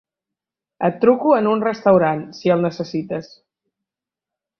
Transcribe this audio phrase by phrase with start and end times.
[0.87, 3.29] Et truco en un restaurant, si el necessites.